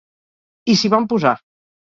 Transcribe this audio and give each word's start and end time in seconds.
I 0.73 0.77
s’hi 0.79 0.91
van 0.95 1.07
posar. 1.13 1.35